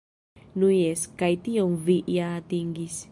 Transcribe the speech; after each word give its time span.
Nu 0.61 0.69
jes, 0.75 1.03
kaj 1.21 1.31
tion 1.49 1.77
vi 1.91 1.99
ja 2.17 2.35
atingis. 2.41 3.01